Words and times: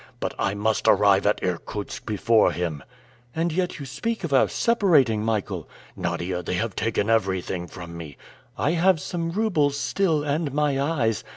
But 0.19 0.33
I 0.39 0.55
must 0.55 0.87
arrive 0.87 1.27
at 1.27 1.43
Irkutsk 1.43 2.07
before 2.07 2.51
him." 2.53 2.83
"And 3.35 3.51
yet 3.51 3.77
you 3.79 3.85
speak 3.85 4.23
of 4.23 4.33
our 4.33 4.47
separating, 4.49 5.23
Michael?" 5.23 5.69
"Nadia, 5.95 6.41
they 6.41 6.55
have 6.55 6.75
taken 6.75 7.07
everything 7.07 7.67
from 7.67 7.95
me!" 7.95 8.17
"I 8.57 8.71
have 8.71 8.99
some 8.99 9.29
roubles 9.31 9.77
still, 9.77 10.23
and 10.23 10.51
my 10.55 10.81
eyes! 10.81 11.23